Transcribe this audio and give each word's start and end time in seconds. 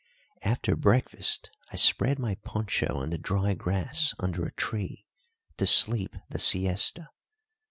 After 0.41 0.75
breakfast 0.75 1.51
I 1.71 1.75
spread 1.75 2.17
my 2.17 2.33
poncho 2.43 2.97
on 2.97 3.11
the 3.11 3.19
dry 3.19 3.53
grass 3.53 4.15
under 4.17 4.43
a 4.47 4.51
tree 4.53 5.05
to 5.57 5.67
sleep 5.67 6.15
the 6.27 6.39
siesta. 6.39 7.09